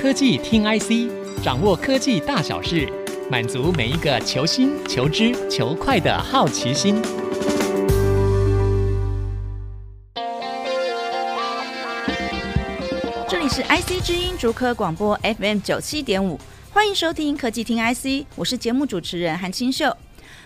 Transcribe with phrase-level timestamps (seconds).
[0.00, 2.90] 科技听 IC，掌握科技大小事，
[3.30, 7.02] 满足每一个求新、求知、求快的好奇心。
[13.28, 16.40] 这里是 IC 之音竹科广播 FM 九七点五，
[16.72, 19.94] 欢迎收听科技听 IC，我是节目主持人韩清秀。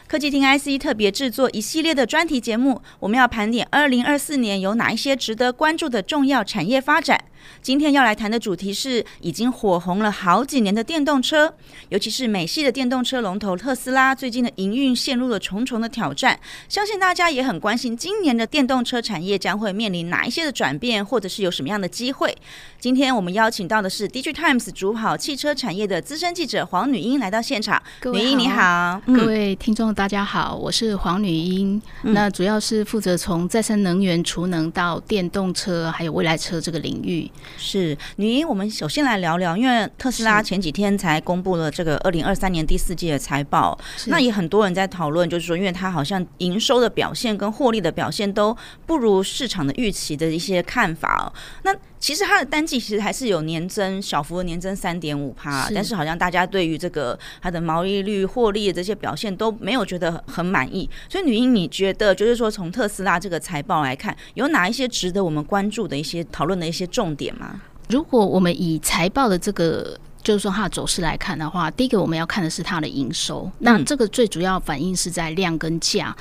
[0.08, 7.24] 科技听 IC 特别制作一系列的专题节目，我们要盘点二零二四年有哪一些值得关注的重要产业发展。
[7.62, 11.54] 今天要来谈的主题是已经火红了好几年的电动车，
[11.88, 16.38] 尤其是美系的电动车龙头特斯拉，最近的营运陷入了重重的挑战。
[16.68, 22.36] 相信大家也很关心，今年的电动车产业将会面临哪一些的转变，或者是有什么样的机会？
[22.78, 27.82] 今天我们邀请到的是《DigiTimes》主跑汽车产业的资深记者黄女英来到现场。
[28.12, 31.80] 女英你好，各位听众大家好，我是黄女英。
[32.02, 37.30] 嗯、那主要是负责从再生能源、储能到电动车还有未来车这个领域。
[37.56, 51.32] 是女英，我们首先来聊聊，因为特斯拉前几天才公布了这个二零二三年第四季的财报，那也很多人在讨论，就是说，因为它好像营收的表现跟获利的表现都不如市场的预期的一些看法。
[51.62, 51.74] 那
[52.04, 60.86] 其实它的单季其实还是有年增，小幅的年增三点五趴，但是好像大家对于这个它的毛利率、获利的这些表现都没有觉得很满意。
[61.08, 67.62] 所以女英，你觉得就是说，从特斯拉这个财报来看，有哪一些值得我们关注的一些讨论的一些重点吗？
[67.88, 76.14] 如果我们以财报的这个，就是说它的走势来看的话，第一个我们要看的是它的营收，那这个最主要反映是在量跟价。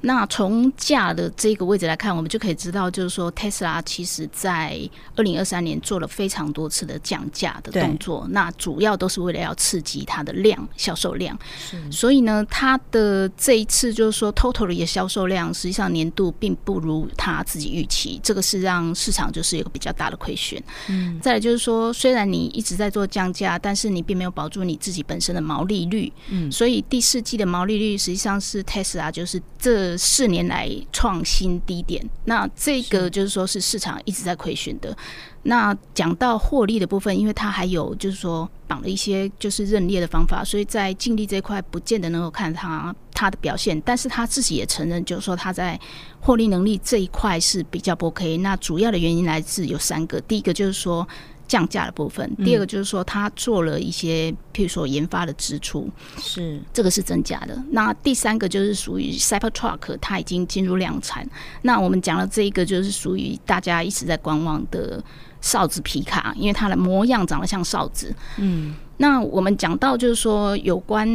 [0.00, 4.78] 那从价的这个位置来看，我们就可以知道，就是说特斯拉其实在
[5.16, 11.36] 二零二三年做了非常多次的降价的动作，那主要都是为了要刺激它的量销售量。
[11.90, 20.62] 所以呢，它的这一次就是说 total 的销售量，实际上年度并不如他自己预期，这个是让市场就是有个比较大的亏损。
[20.88, 26.12] 嗯，再来就是说，虽然你一直在做降价，但是你并没有保住你自己本身的毛利率。
[26.28, 29.87] 嗯，所以第四季的毛利率实际上是 Tesla 就是这。
[29.96, 34.94] 四年来创新低点，那这个就是说是市场一直在亏损的。
[35.44, 43.80] 那讲到获利的部分，因为它还有就是说绑了一些就是认列的方法，所以在净利这一块不见得能够看它它的表现。
[43.82, 45.78] 但是他自己也承认，就是说他在
[46.20, 48.36] 获利能力这一块是比较不 OK。
[48.38, 51.06] 那主要的原因来自有三个，第一个就是说。
[51.48, 55.88] 降价的部分，第二个就是说，他做了一些，譬如说研发的支出，
[56.18, 57.60] 是这个是增加的。
[57.70, 61.28] 那第三个就是属于 Cybertruck，它已经进入量产。
[61.62, 65.02] 那我们讲了这一个，就是属于大家一直在观望的
[65.40, 68.14] 哨子皮卡，因为它的模样长得像哨子。
[68.36, 71.08] 嗯，那我们讲到就是说有关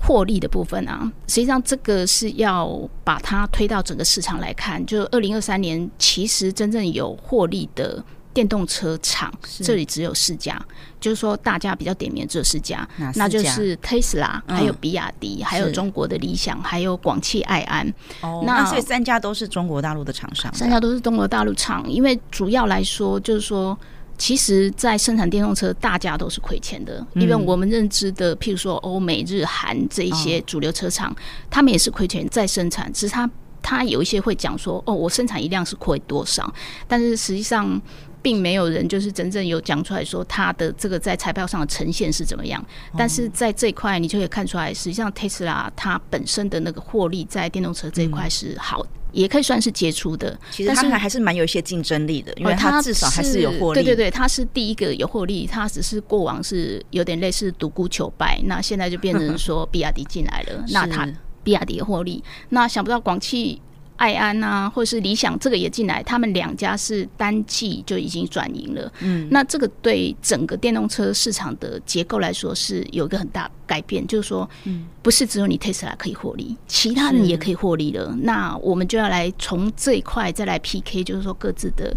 [0.00, 8.04] 获利的部分啊，实际上这个是要把它推到整个市场来看，就二零二三年其实真正有获利的。
[8.40, 10.58] 电动车厂这里只有四家，
[10.98, 17.86] 就是说大家比较点名这四家，那就是特斯拉，还有比亚迪，还有中国的理想，还有广汽埃安。
[18.22, 21.84] 哦，那所以三家都是中国大陆的厂商，三家都是中国大陆厂。
[21.86, 23.78] 因为主要来说，就是说，
[24.16, 27.06] 其实，在生产电动车，大家都是亏钱的。
[27.16, 31.14] 因为我们认知的，譬如说欧美日韩这一些主流车厂，
[31.50, 33.30] 他们也是亏钱在生产，只是他
[33.60, 36.50] 他有一些会讲说，哦，我生产一辆是亏多少，
[36.88, 37.78] 但是实际上。
[38.22, 42.64] 并没有人就是真正有讲出来说它的这个在财报上的呈现是怎么样，
[42.96, 50.38] 但是在这一块你就可以看出来，实际上特斯拉它本身的那个获利在电动车这一块是好，也可以算是杰出的。
[50.50, 53.82] 其实它还还是蛮有一些竞争力的，因为它至少还是有获利。
[53.82, 61.08] 对对对，它是第一个有获利，它只是过往是有点类似独孤求败，那现在就变成说比亚迪进来了，那它
[61.42, 63.60] 比亚迪的获利，那想不到广汽。
[64.00, 68.90] 爱安啊，或者是理想，这个也进来，他们两家是单季就已经转盈了。
[69.00, 78.16] 嗯，那这个对整个电动车市场的结构来说是有一个很大改变，就是说，嗯，不是只有你 Tesla 可以获利，其他人也可以获利了。
[78.22, 81.94] 那我们就要来从这一块再来 PK，就是说各自的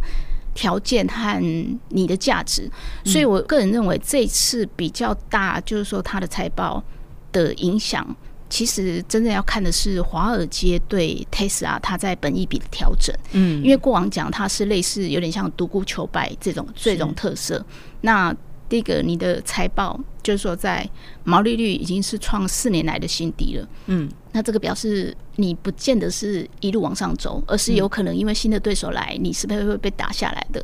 [0.54, 1.42] 条件和
[1.88, 2.70] 你的价值。
[3.06, 6.84] 所以我个人认为这次比较大，就是说它的财报
[7.32, 8.06] 的影响。
[8.54, 17.66] 其实真正要看的是华尔街对特斯拉它在本益比的调整，嗯，因为过往讲它是类似有点像独孤求败这种这种特色。
[18.02, 18.32] 那
[18.70, 20.88] 第一个，你的财报就是说在
[21.24, 30.64] 毛利率已经是创四年来的新低了，嗯，那这个表示你不见得是一路往上走，而是有可能因为新的对手来，你是不是会被打下来的？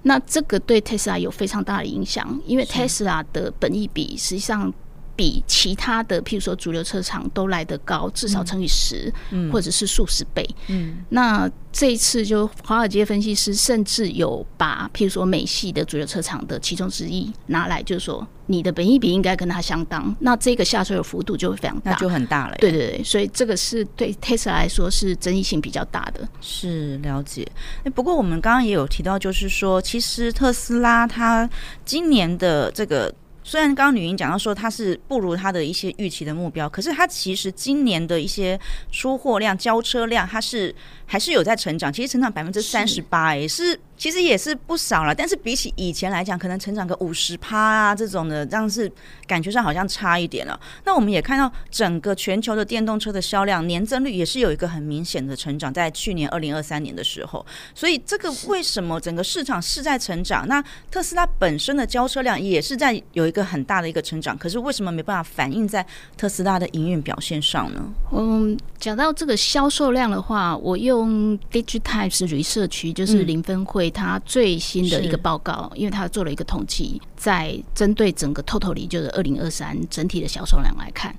[0.00, 4.72] 那这个对特斯拉有非常大的影响，因为特斯拉的本益比实际上。
[5.18, 10.48] 比其他的譬如说主流车厂都来得高，至少乘以十、嗯，或者是数十倍。
[10.68, 22.54] 嗯，那这一次就华尔街分析师甚至有把譬如说美系的主流车厂的其中之一拿来，就是说你的本益比应该跟它相当，那这个下修的幅度就会非常大，那就很大了。
[22.60, 26.28] 对对对，所以这个是对 Tesla 来说是争议性比较大的。
[26.40, 27.44] 是了解。
[27.82, 31.50] 哎，不过我们刚刚也有提到，就是说其实特斯拉它
[31.84, 33.12] 今年的这个。
[33.48, 38.60] 虽然刚刚女英讲到说它是不如它的一些预期的目标，可是它其实今年的一些
[38.92, 40.74] 出货量、交车量，它是
[41.06, 43.80] 还是有在成长，其实成长百分之三十八，也是。
[43.98, 48.90] 其实也是不少了，但是比起以前来讲，可能成长个五十趴啊这种的，这样是
[49.26, 50.58] 感觉上好像差一点了。
[50.84, 57.44] 那我们也看到整个全球的电动车的销量年增率也是有一个很明显的成长，在去年二零二三年的时候。
[57.74, 60.46] 所以这个为什么整个市场是在成长？
[60.46, 60.62] 那
[60.92, 65.84] 特斯拉本身的交车量也是在有一个很大的一个成长，可是为什么没办法反映在
[66.16, 67.92] 特斯拉的营运表现上呢？
[68.12, 73.87] 嗯，讲到这个销售量的话，我用 DigiTimes Research 就是零分会。
[73.90, 81.14] 他最新的一个报告，因为他做了一个统计，在针对整个 Totally 就是二零二三整体的销售量来看。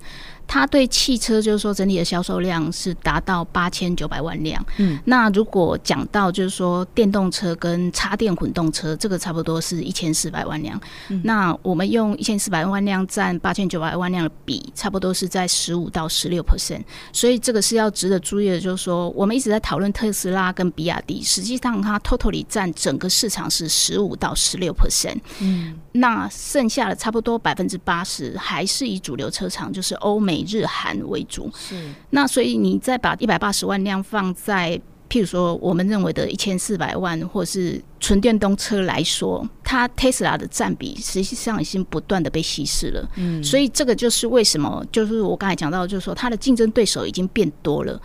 [0.51, 4.66] 它对汽车就是说整体的销售量是达到八千九百万辆。
[4.78, 10.81] 嗯，那如果讲到就是说电动车跟插电混动车，这个差不多是一千四百万辆。
[11.10, 16.81] 嗯，那我们用一千四百万辆占八千九百万辆的比，差不多是在十五到十六 percent。
[17.13, 25.19] 所以这个是要值得注意的，就是说我们一直在讨论特斯拉跟比亚迪，实际上它 totally 占整个市场是十五到十六 percent。
[25.42, 30.38] 嗯，那剩下的差不多百分之八十还是以主流车厂，就是欧美。
[30.47, 31.75] 日韩为主，是
[32.12, 43.09] 那所以你再把一百八十万辆放在，譬如说我们认为的一千四百万，或是纯电动车来说，它 Tesla 的占比实际上已经不断的被稀释了。
[43.15, 48.00] 嗯，所以这个就是为什么，就是我刚才讲到，就是说它的竞争对手已经变多了。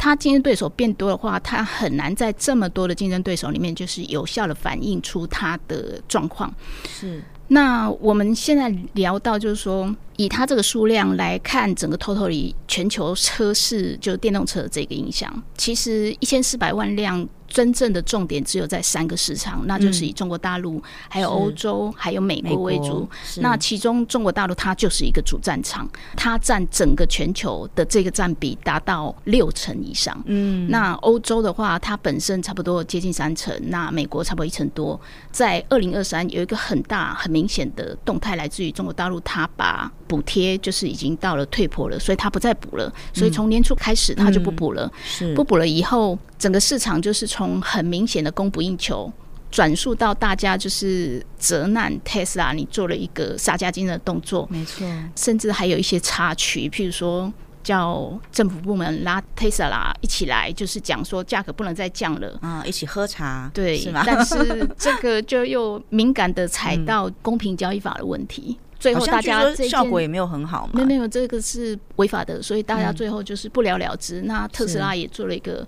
[0.00, 6.54] 它竞争对手变多的话，它很难在这么多的竞争对手里面，就是有效的反映出它的状况。
[6.88, 7.20] 是。
[7.48, 17.26] 那我们现在聊到，就是说，以它这个数量来看，整个 Totally 全球车市就是电动车的这个影响，其实一千四百万辆。
[17.48, 23.08] 真正的重点只有在三个市场，那就是以中国大陆、还有欧洲、还有美国为主。
[23.38, 30.22] 那其中中国大陆它就是一个主战场，它占整个全球的这个占比达到六成以上。
[30.26, 35.00] 嗯，那欧洲的话，它本身差不多接近三成，那美国差不多一成多。
[35.32, 42.92] 在二零二三有一个很大很明显的动态，来自于中国大陆，它把补贴就是已经到了退坡了，所以他不再补了。
[43.12, 44.90] 所以从年初开始，他就不补了。
[45.04, 49.12] 是不补了以后，整个市场就是从很明显的供不应求，
[49.50, 57.32] 转述到大家就是责难 Tesla，你做了一个杀价金的动作，没错，甚至还有一些插曲，譬如说
[57.62, 64.02] 叫政府部门拉 Tesla 一起来，就是讲说价格不能再降了啊，一起喝茶，对，是吗？
[64.06, 74.20] 但是这个就又敏感的踩到公平交易法的问题，嗯、最后大家效果也没有很好嘛，没有没有，这个是违法的，所以大家最后就是不了了之。
[74.20, 75.66] 嗯、那特斯拉也做了一个。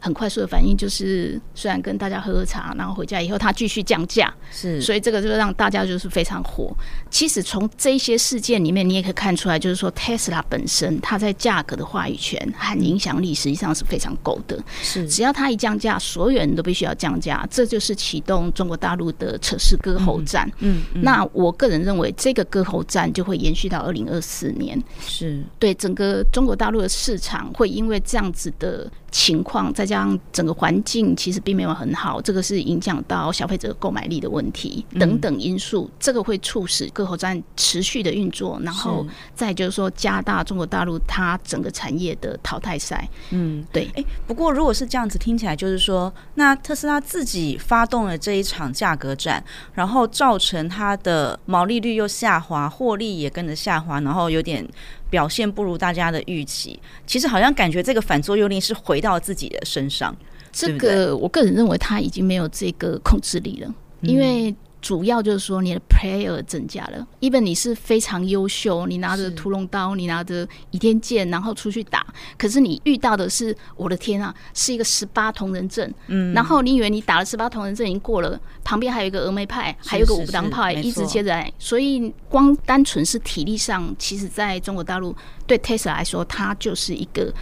[0.00, 6.74] 很快速的反应就是，虽然跟大家喝喝茶，然后回家以后他继续降价，是，所以这个就让大家就是非常火。
[7.10, 14.58] 其实从这些事件里面，你也可以看出来，就是说 Tesla 本身它在价格的话语权和影响力实际上是非常够的。
[14.80, 20.50] 是，只要它一降价，所有人都必须要降价，这就是启动中国大陆的车市割喉战。
[20.60, 24.82] 嗯，嗯，那我个人认为，这个割喉战就会延续到二零二四年。
[25.06, 28.90] 是对整个中国大陆的市场会因为这样子的。
[29.10, 43.08] 情况再加上整个环境其实并没有很好，这个是影响到消费者购买力的问题等等因素，这个会促使割喉战持续的运作，然后再就是说加大中国大陆它整个产业的淘汰赛。
[43.30, 43.90] 嗯，对。
[43.94, 49.42] 哎，不过如果是这样子听起来，就是说那特斯拉自己发动了这一场价格战，
[49.74, 54.66] 然后造成它的毛利率又下滑，获利也跟着下滑，然后有点。
[55.10, 60.16] 表现不如大家的预期，其实好像感觉这个反作用力是回到自己的身上。
[60.50, 64.54] 这个我个人认为他已经没有这个控制力了，因为。
[64.80, 72.06] 主要就是说你的 player 增加了，even 你是非常优秀，你拿着屠龙刀，你拿着倚天剑，然后出去打，
[72.38, 85.14] 可是你遇到的是，我的天啊，是一个十八铜人阵，嗯，然后你以为你打了十八铜人阵已经过了，旁边还有一个峨眉派，还有一个武当派一直接着来，所以光单纯是体力上，其实在中国大陆
[85.46, 87.32] 对 Tesla 来说，它就是一个。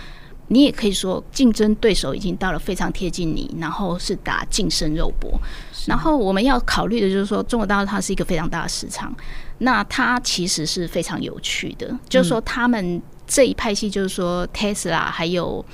[0.50, 5.38] 你也可以说竞争对手已经到了非常贴近你，然后是打近身肉搏。
[5.87, 9.14] 然后我们要考虑的就是说，中国大陆它是一个非常大的市场，
[9.58, 15.64] 那它其实是非常有趣的，就是说他们这一派系，就是说 Tesla 还有。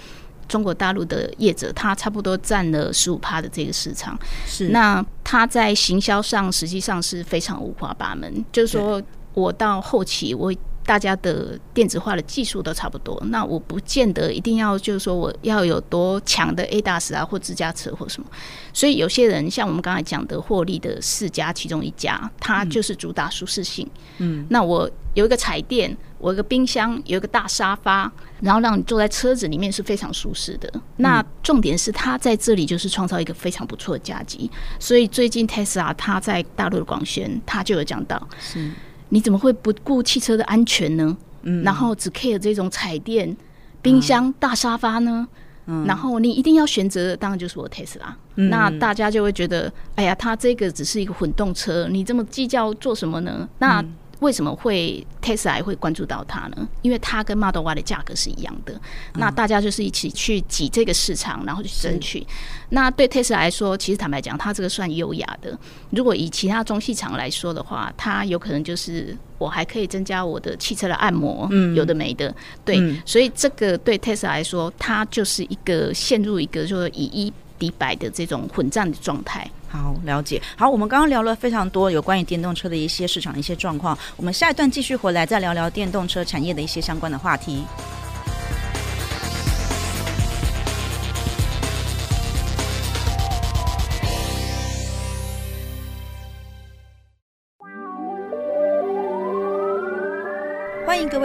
[0.46, 4.16] 中国大陆的业者，他差不多占了十五趴的这个市场。
[4.46, 8.44] 是，那他在行销上实际上是非常五花八门。
[8.52, 10.52] 就是说我到后期，我
[10.84, 18.28] 大家的电子化的技术都差不多，那我不见得一定要就是说我要有多强的 ADAS 啊，或自驾车或什么。
[18.72, 23.88] 所以有些人像我们刚才讲的获利的四家其中一家，它就是主打舒适性。
[24.18, 25.96] 嗯，那我有一个彩电。
[26.18, 28.10] 我一个冰箱，有一个大沙发，
[28.40, 30.72] 然后让你坐在车子里面是非常舒适的。
[30.96, 34.38] 那重点是它在这里就是创造一个非常不错的价值。
[34.78, 38.70] 所以最近 Tesla 它在大陆的广宣，它就有讲到：是
[39.10, 41.16] 你怎么会不顾汽车的安全呢？
[41.42, 43.36] 嗯，然后只 care 这种彩电、
[43.82, 45.26] 冰箱、大沙发呢？
[45.66, 48.14] 嗯，然后你一定要选择的当然就是我 Tesla。
[48.34, 53.48] 那大家就会觉得，哎呀，它这个只是一个混动车，你这么计较做什么呢？
[53.58, 53.84] 那
[54.20, 56.68] 为什么会 Tesla 会关注到它呢？
[56.82, 58.78] 因为它跟 Model Y 的价格是一样的。
[59.14, 62.26] 那大家就是一起去挤这个市场，然后去争取。
[62.70, 65.56] 那对 Tesla 来说，其实坦白讲，它这个算优雅的。
[65.90, 72.34] 如果以其他中系厂来说的话，它有可能就是我还可以增加我的汽车的按摩，嗯，有的没的。
[72.64, 79.48] 对，所以这个对 Tesla 来说，它就是一个陷入一个就是以一敌百的这种混战的状态。
[79.68, 80.40] 好，了解。
[80.56, 83.98] 好，我们刚刚聊了非常多有关于电动车的一些市场的一些状况。
[84.16, 87.64] 我们下一段继续回来再聊聊电动车产业的一些相关的话题。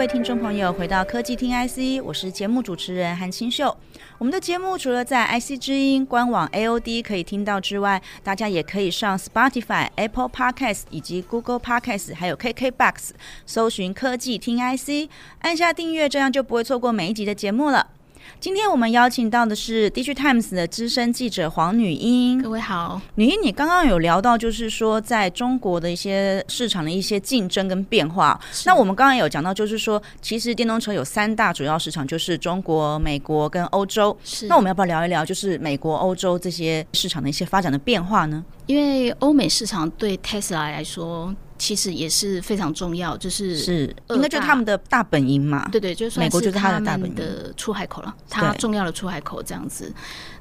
[0.00, 3.76] 各位听众朋友回到科技听 IC，我是节目主持人韩清秀。
[4.16, 13.10] 我们的节目除了在 IC 之音官网 AOD 可以听到之外，大家也可以上 Spotify、Apple Podcast 以及 Google Podcast，还有 KKBox
[13.44, 17.86] 搜寻科技听 IC，按下订阅，这样就不会错过每一集的节目了。
[18.38, 22.40] 今天我们邀请到的是《Digitimes》的资深记者黄女英。
[22.42, 28.38] 各位好，女英，你刚刚有聊到，就是说在中国的一些市场的一些竞争跟变化。
[28.64, 34.16] 那我们刚刚有讲到，就是说其实电动车有三大主要市场，就是中国、美国跟欧洲。
[34.22, 34.46] 是。
[34.46, 38.44] 那我们要不要聊一聊，就是美国、欧洲这些市场的一些发展的变化呢？
[38.66, 41.34] 因为欧美市场对 Tesla 来说。
[41.60, 45.68] 其实也是非常重要，就是是应该就是他们的大本营嘛。
[45.70, 49.92] 对对，就是美国就是他的大本营的出海口了，它重要的出海口这样子。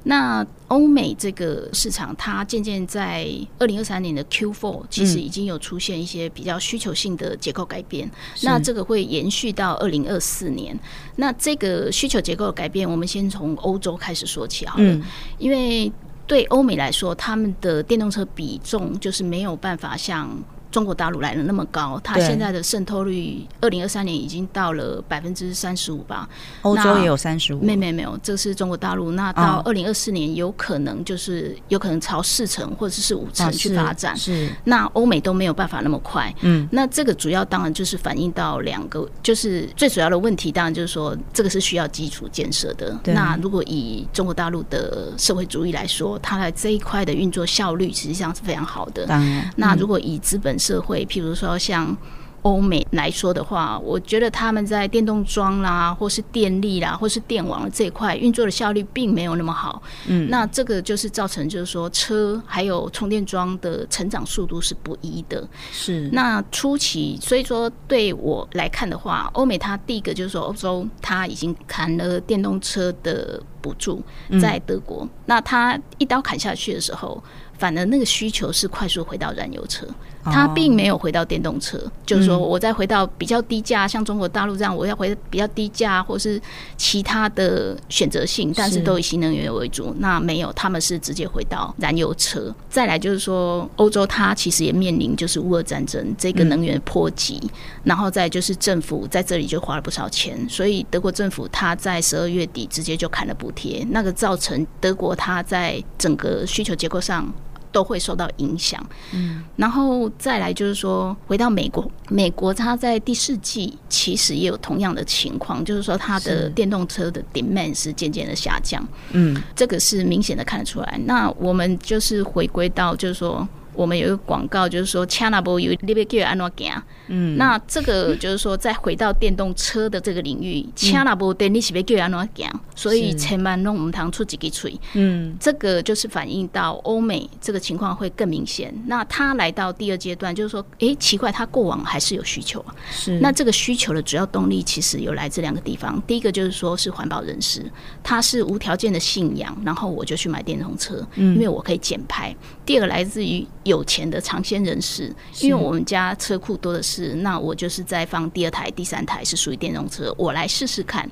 [0.04, 3.28] 那欧美这个市场，它渐渐在
[3.60, 8.08] 二零二三年的 Q4，其实已经有出现一些比较需求性的结构改变。
[8.08, 8.12] 嗯、
[8.44, 10.80] 那这个会延续到二零二四年。
[11.18, 15.04] 那这个需求结构的改变，我们先从欧洲开始说起好了，嗯、
[15.38, 15.92] 因为
[16.26, 20.30] 对欧美来说，他们的电动车比重就是没有办法像。
[20.72, 26.28] 中国大陆来的那么高，它现在的渗透率，二零二三年已经到了百分之三十五吧。
[26.62, 27.62] 欧洲也有三十五。
[27.62, 29.12] 没没没有，这是中国大陆。
[29.12, 34.16] 那到二零二四年，有可能就是有可能朝四成或者是五成去发展。
[34.16, 34.50] 是。
[34.64, 36.34] 那欧美都没有办法那么快。
[36.42, 36.68] 嗯。
[36.72, 42.96] 那这个主要当然就是反映到两个，就是最主要的问题，当然就是说这个是需要基础建设的。
[43.06, 49.06] 那如果以中国大陆的社会主义来说，它在这一块的运作效率实际上是非常好的。
[49.08, 49.50] 当然。
[49.56, 51.96] 那如果以资本社会，譬如说像
[52.44, 59.84] 欧美来说的话，我觉得他们在电动桩啦，或是电力啦，或是电网这一块运作的效率并没有那么好。
[60.08, 65.46] 嗯，那这个就是造成就是说车还有充电桩的成长速度是不一的。
[65.74, 66.10] 是。
[66.14, 74.02] 那初期，所以说对我来看的话，欧美它第一个就是说欧洲它已经砍了电动车的补助，
[74.42, 77.22] 在德国，嗯、那它一刀砍下去的时候，
[77.58, 79.86] 反而那个需求是快速回到燃油车。
[80.24, 86.40] 它并没有回到电动车，哦、就是说，我再回到比较低价，嗯，像中国大陆这样，我要回比较低价，或是
[86.78, 89.96] 其他的选择性，但是都以新能源为主。
[90.00, 92.54] 那没有，他们是直接回到燃油车。
[92.70, 97.50] 再来就是说，欧洲它其实也面临就是乌俄战争这个能源波及，嗯，
[97.86, 107.32] 然后再就是政府在这里就花了不少钱，所以德国政府它在十二月底直接就砍了补贴，那个造成德国它在整个需求结构上。
[107.72, 108.84] 都会受到影响，
[109.14, 121.00] 嗯，然后再来就是说，回到美国，美国它在第四季其实也有同样的情况，就是说它的电动车的 demand 是渐渐的下降，嗯，这个是明显的看得出来。
[121.06, 123.48] 那我们就是回归到，就是说。
[123.80, 126.84] 我们有一个广告，就是说“车若无油，你要叫安怎行”。
[127.08, 132.60] 嗯，那这个就是说，再回到电动车的这个领域，“车若无电，你是要叫安怎行”。
[132.76, 134.78] 所以千万拢唔通出几个嘴。
[134.96, 138.74] 嗯，这个就是反映到欧美这个情况会更明显。
[138.86, 142.76] 那他来到第二阶段，就是说，哎，奇怪，他过往还是有需求啊。
[142.92, 143.18] 是。
[143.22, 146.02] 那这个需求的主要动力其实有来自两个地方。
[146.06, 147.64] 第一个就是说是环保人士，
[148.04, 152.36] 他是无条件的信仰，然后我就去买电动车，因为我可以减排。
[152.66, 161.10] 第二个来自于有钱的尝鲜人士，因为我们家车库多的是，那我就是在放第二台、第三台是属于电动车，我来试试看。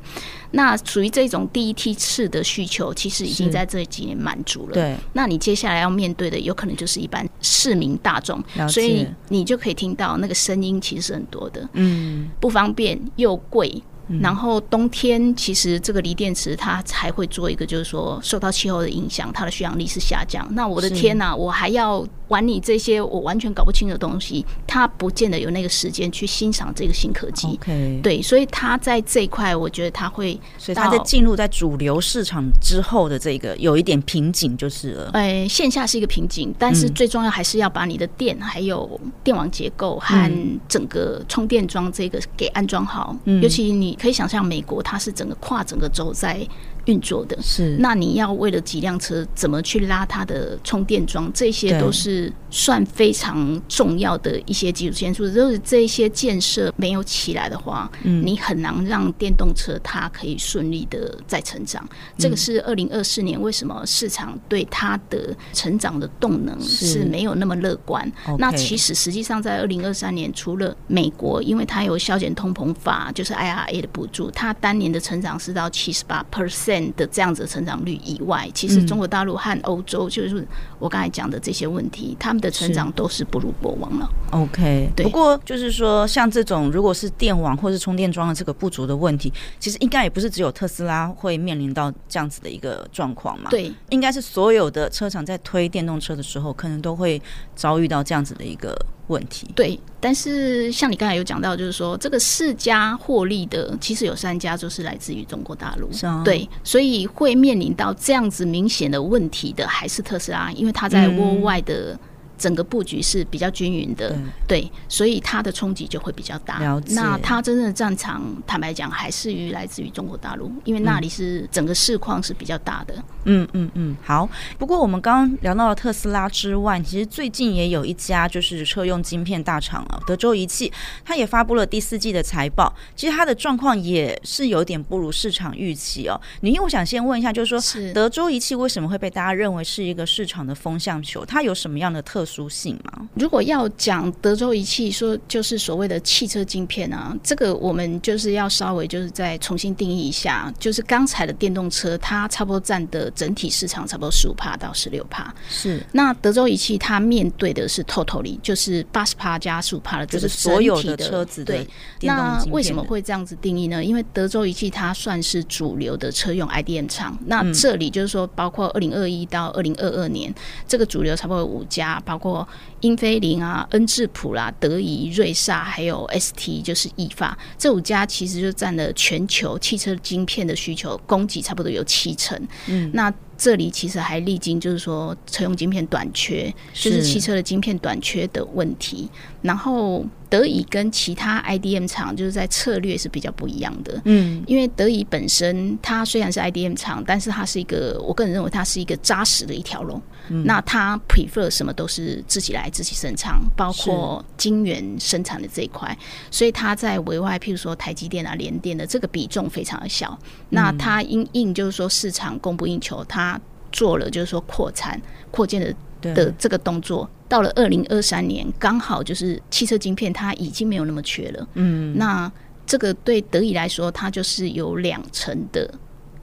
[0.51, 4.73] 那属于这种第一梯次的需求，其实已经在这几年满足了。
[4.73, 11.69] 对，那你接下来要面对的，有可能就是一般市民大众，所以你就可以听到那个声音，其实是很多的。
[11.73, 13.81] 嗯，不方便又贵。
[14.21, 20.47] 然后冬天其实这个锂电池它才会做一个，就是说受到气候的影响，它的续航力是下降。
[20.51, 27.59] 那我的天呐，我还要玩你这些我完全搞不清的东西，他不见得有那个时间去欣赏这个新科技。
[28.01, 35.09] 对，所以他在这一块，我觉得他会，所以他在进入在主流市场之后的这个有一点瓶颈就是了。
[35.13, 40.31] 哎，线下是一个瓶颈，但是最重要还是要把你的电还有电网结构和
[40.69, 43.96] 整个充电桩这个给安装好，嗯、尤其你。
[43.97, 46.39] 可以想象，美国它是整个跨整个州在
[46.85, 47.75] 运作的，是。
[47.79, 55.29] 那你要为了几辆车，怎么去拉它的充电桩，这些都是算非常重要的一些基础建设。
[55.31, 61.87] 就是这些建设没有起来的话，嗯，你很难让电动车它可以顺利的再成长。
[62.17, 68.11] 这个是二零二四年为什么市场对它的成长的动能是没有那么乐观。
[68.37, 76.87] 那其实实际上在二零二三年，除了美国，因为它有削减通膨法，就是 IRA 的补助，它当年的成长是到七十八 percent。
[76.95, 80.47] 的这样子的成长率以外，其实中国大陆和欧洲，就是
[80.79, 84.09] 我刚才讲的这些问题，他们的成长都是不如过往了。
[84.31, 85.03] OK，对。
[85.05, 93.49] 不过就是说，像这种如果是电网或是充电桩的这个不足的问题，其实应该也不是只有特斯拉会面临到这样子的一个状况嘛。
[93.49, 97.21] 对，应该是所有的车厂在推电动车的时候，可能都会
[97.55, 98.77] 遭遇到这样子的一个。
[99.07, 111.93] 问题对，但是像你刚才有讲到，就是说这个四家获利的，其实有三家就是来自于中国大陆，是啊，对，所以会面临到这样子明显的问题的，还是特斯拉，因为它在窝外的。
[111.93, 111.99] 嗯
[112.37, 114.09] 整个布局是比较均匀的，
[114.47, 116.59] 对，对，所以它的冲击就会比较大。
[116.89, 122.93] 那它真正的战场，坦白讲，还是于来自于中国大陆，因为那里是整个市况是比较大的。
[123.25, 124.29] 嗯嗯嗯，好。
[124.59, 130.71] 不过我们刚刚聊到了特斯拉之外，其实最近也有一家就是车用晶片大厂啊，德州仪器，
[131.03, 132.71] 它也发布了第四季的财报。
[132.95, 136.19] 其实它的状况也是有点不如市场预期哦。
[136.41, 141.25] 你因为我想先问一下，就是说，是德州仪器为什么会被大家认为是一个市场的风向球？
[141.25, 142.26] 它有什么样的特？
[142.27, 143.09] 属性吗？
[143.15, 150.53] 如果要讲德州仪器，说就是所谓的汽车晶片啊，这个我们就是要稍微就是再重新定义一下。
[150.59, 155.33] 就是刚才的电动车，它差不多占的整体市场差不多十五帕到十六帕。
[155.49, 155.81] 是。
[155.93, 161.53] 那德州仪器它面对的是 totally，就是八十帕加十五帕的这个所有的车子的。
[161.53, 161.67] 对。
[162.01, 163.83] 那为什么会这样子定义呢？
[163.83, 167.17] 因为德州仪器它算是主流的车用 IDM 厂。
[167.27, 170.33] 那这里就是说，包括二零二一到二零二二年，
[170.67, 172.47] 这个主流差不多有五家，包过
[172.81, 182.39] 英菲林啊、恩智浦啦、德仪、瑞萨，还有 ST，就是意法这五家，其实就占了全球汽车晶片的需求供给差不多有七成。
[182.67, 183.13] 嗯，那。
[183.39, 189.07] 这里其实还历经，就是说车用晶片短缺，就是汽车的晶片短缺的问题。
[189.43, 194.01] 然后德仪跟其他 IDM 厂就是在策略是比较不一样的。
[194.05, 200.01] 嗯，因为德仪本身它虽然是 IDM 厂，但是它是一个，我个人认为它是一个扎实的一条龙。
[200.29, 205.97] 嗯，那它 prefer 什么都是自己来自己生产，包括晶圆生产的这一块。
[206.31, 210.17] 所以它在委外，譬如说台积电啊、联电的这个比重非常的小。
[210.49, 215.01] 那它因应就是说市场供不应求，它他做了就是说扩产
[215.31, 221.47] 扩建的的这个动作，到了二零二三年，刚好就是汽车晶片它已经没有那么缺了。
[221.55, 222.31] 嗯，那
[222.65, 225.67] 这个对德仪来说，它就是有两成的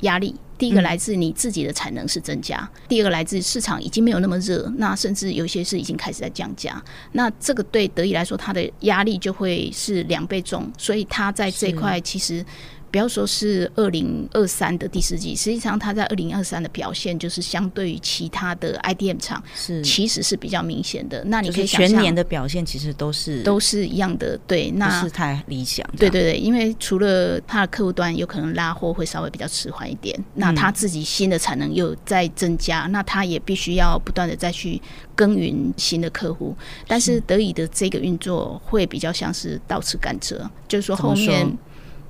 [0.03, 0.37] 压力。
[0.64, 6.83] 第一个来自你自己的产能是增加，第二个来自市场已经没有那么热，那甚至有些是已经开始在降价。
[7.12, 12.42] 那这个对德意来说，它的压力就会是两倍重，所以它在这块其实。
[12.95, 21.25] 不要说是二零二三的第四季，实际上它在二零二三的表现就是相对于其他的 IDM 厂是其实是比较明显的。
[21.25, 25.85] 那你可以想全年的表现其实都是都是一样的，对，那不是太理想。
[25.99, 34.81] 对对对，因为除了它的客户端有可能拉货会稍微比较迟缓一点，那它自己新的产能又在增加，那它也必须要不断的再去
[35.17, 36.57] 耕耘新的客户。
[36.87, 41.59] 但是德仪的这个运作会比较像是倒吃甘蔗，就是说后面。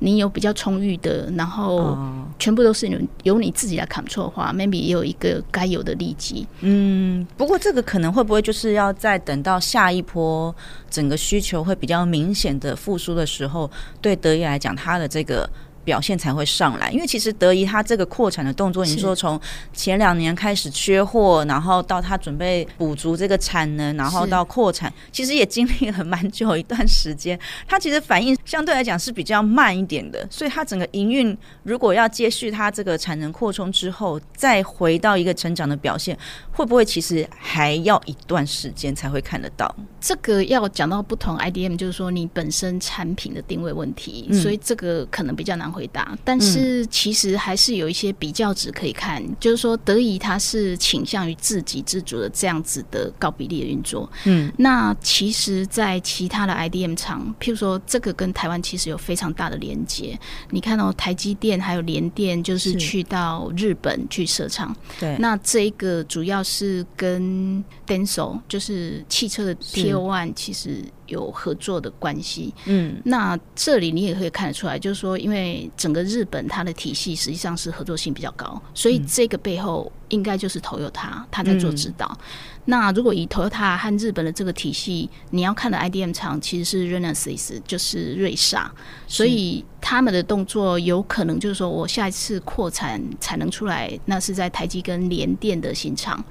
[0.05, 1.97] 你有比较充裕的，然后
[2.39, 6.47] 全部都是由由你自己来 control 的话，maybe 也有一个该有的利基。
[6.61, 10.55] 嗯，不过这个可能会不会就是要再等到下一波
[10.91, 13.71] 整个需求会比较明显的复苏的时候，
[14.03, 15.49] 对德意来讲，它的这个。
[15.85, 19.41] 表现才会上来，因为其实德仪它这个扩产的动作，你说从
[19.73, 27.39] 前两年开始缺货，然后到它准备补足这个产能，然后到扩产，其实也经历了蛮久一段时间。
[27.69, 36.17] 它其实反应相对来讲是比较慢一点的，所以它整个营运如果要接续它这个产能扩充之后，再回到一个成长的表现，
[36.53, 39.75] 会不会其实还要一段时间才会看得到？
[40.01, 46.17] 这个要讲到不同 IDM，就是说你本身产品的定位问题，嗯、所以这个可能比较难回答。
[46.25, 54.09] 但是其实还是有一些比较值可以看，嗯、就是说德仪它是倾向于自给自足的这样子的高比例的运作。
[54.25, 60.19] 嗯，那其实，在其他的 IDM 厂，譬如说这个跟台湾其实有非常大的连接。
[60.51, 64.75] 你看到、哦、台积电还有联电，就是去到日本去设厂。
[65.01, 82.07] 对，那这一个主要是跟 Denso，就是汽车的 T O One，其实有合作的关系，嗯，那这里你也可以看得出来，就是说，因为整个日本它的体系实际上是合作性比较高，所以这个背后应该就是 Toyota，他在做指导。
[82.07, 82.27] 嗯、
[82.67, 88.73] 那如果以 Toyota 和日本的这个体系，你要看的 IDM 厂其实是 Renesas，就是瑞萨，
[89.07, 96.23] 所以他们的动作有可能就是说我下一次扩产产能出来，那是在台积跟联电的新厂。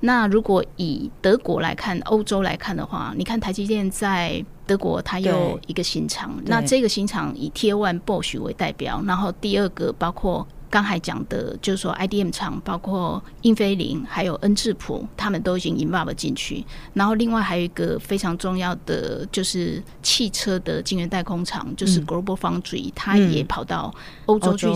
[0.00, 10.46] 那如果以德国来看，欧洲来看的话，你看台积电在德国，它有一个新厂，那这个新厂以 Tier One Bosch 为代表，然后第二个包括。
[10.70, 16.64] 刚才讲的，就是说 IDM 厂，包括英飞凌，还有恩智浦，他们都已经 involve 进去。
[16.94, 23.92] 然后另外还有一个非常重要的，就是汽车的晶圆代工厂，就是 Global Foundry，它也跑到
[24.26, 24.68] 欧洲去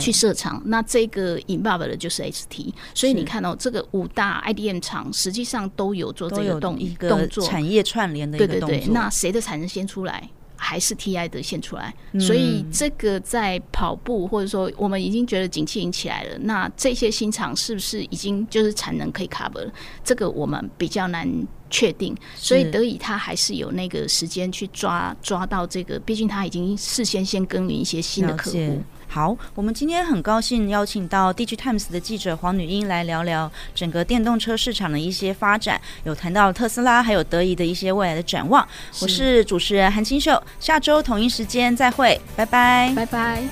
[0.00, 0.62] 去设厂。
[0.64, 2.72] 那这个 involve 的就是 ST。
[2.94, 8.68] 所以你看到、哦、这个五大 IDM 厂，实际上都有做这个动一个动作，产业串联的一个动作。
[8.68, 10.30] 对对对，那谁的产能先出来？
[10.64, 19.72] 还是 TI 的现出来，所以这个在跑步或者说我们已经觉得景气已经起来了，那这些新厂是不是已经就是产能可以 cover 了？
[20.02, 21.28] 这个我们比较难
[21.68, 28.82] 确定，所以德以他还是有那个时间去抓抓到这个，毕竟他已经事先先耕耘一些新的客户。
[29.14, 38.66] 好，我们今天很高兴邀请到《DigiTimes》的记者黄女英来聊聊整个电动车市场的一些发展，有谈到特斯拉还有德仪的一些未来的展望。
[39.00, 43.44] 我是主持人韩清秀，下周同一时间再会，拜拜，拜拜。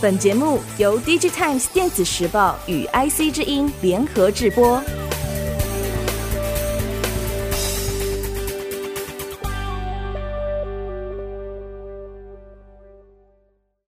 [0.00, 4.82] 本节目由《DigiTimes》电子时报与 IC 之音联合制播。